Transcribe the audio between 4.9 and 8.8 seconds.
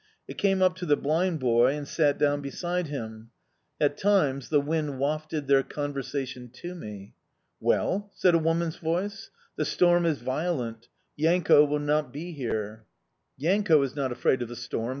wafted their conversation to me. "Well?" said a woman's